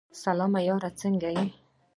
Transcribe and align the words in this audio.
سلام 0.21 0.53
یاره 0.67 0.89
سنګه 0.99 1.29
یی؟ 1.35 1.47